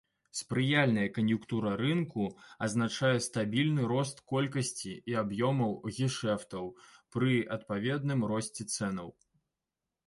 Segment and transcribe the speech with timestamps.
[0.37, 2.23] Спрыяльная кан'юнктура рынку
[2.67, 6.65] азначае стабільны рост колькасці і аб'ёмаў гешэфтаў
[7.17, 9.09] пры адпаведным росце цэнаў.